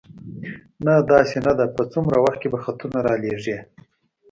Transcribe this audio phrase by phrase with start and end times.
[0.85, 3.57] نه، داسې نه ده، په څومره وخت کې به خطونه را لېږې؟